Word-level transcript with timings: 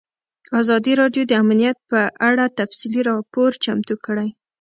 ازادي 0.61 0.93
راډیو 1.01 1.23
د 1.27 1.31
امنیت 1.43 1.77
په 1.91 1.99
اړه 2.27 2.45
تفصیلي 2.59 3.01
راپور 3.11 3.49
چمتو 3.63 3.95
کړی. 4.05 4.29